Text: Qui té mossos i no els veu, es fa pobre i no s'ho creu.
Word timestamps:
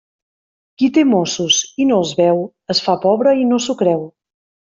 Qui 0.81 0.87
té 0.95 1.03
mossos 1.09 1.59
i 1.85 1.87
no 1.89 1.99
els 2.05 2.15
veu, 2.21 2.41
es 2.75 2.81
fa 2.87 2.97
pobre 3.05 3.35
i 3.43 3.47
no 3.53 3.61
s'ho 3.67 3.77
creu. 3.85 4.03